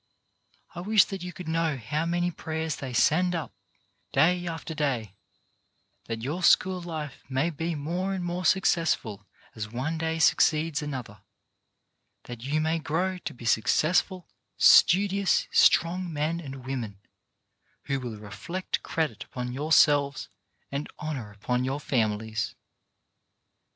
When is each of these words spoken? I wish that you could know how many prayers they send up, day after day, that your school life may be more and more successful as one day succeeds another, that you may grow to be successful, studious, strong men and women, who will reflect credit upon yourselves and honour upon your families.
I 0.73 0.81
wish 0.81 1.05
that 1.05 1.21
you 1.21 1.31
could 1.31 1.47
know 1.47 1.77
how 1.77 2.07
many 2.07 2.31
prayers 2.31 2.77
they 2.77 2.91
send 2.91 3.35
up, 3.35 3.53
day 4.11 4.47
after 4.47 4.73
day, 4.73 5.13
that 6.07 6.23
your 6.23 6.41
school 6.41 6.81
life 6.81 7.21
may 7.29 7.51
be 7.51 7.75
more 7.75 8.15
and 8.15 8.23
more 8.25 8.43
successful 8.43 9.27
as 9.53 9.69
one 9.69 9.99
day 9.99 10.17
succeeds 10.17 10.81
another, 10.81 11.21
that 12.23 12.41
you 12.43 12.59
may 12.59 12.79
grow 12.79 13.19
to 13.19 13.33
be 13.35 13.45
successful, 13.45 14.27
studious, 14.57 15.47
strong 15.51 16.11
men 16.11 16.39
and 16.39 16.65
women, 16.65 16.99
who 17.83 17.99
will 17.99 18.17
reflect 18.17 18.81
credit 18.81 19.23
upon 19.23 19.53
yourselves 19.53 20.29
and 20.71 20.89
honour 20.99 21.31
upon 21.31 21.63
your 21.63 21.79
families. 21.79 22.55